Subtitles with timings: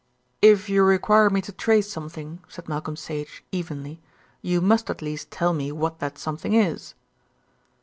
[0.41, 4.01] "If you require me to trace something," said Malcolm Sage evenly,
[4.41, 6.95] "you must at least tell me what that something is."